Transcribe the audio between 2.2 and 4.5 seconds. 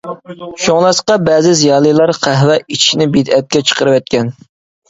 قەھۋە ئىچىشنى بىدئەتكە چىقىرىۋەتكەن.